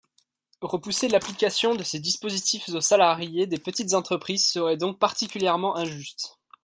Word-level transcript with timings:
Repousser 0.63 1.09
l’application 1.09 1.75
de 1.75 1.83
ces 1.83 1.99
dispositifs 1.99 2.69
aux 2.69 2.81
salariés 2.81 3.45
des 3.45 3.59
petites 3.59 3.93
entreprises 3.93 4.47
serait 4.47 4.75
donc 4.75 4.97
particulièrement 4.97 5.75
injuste. 5.75 6.39